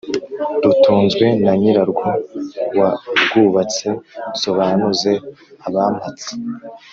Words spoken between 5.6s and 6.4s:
abampatse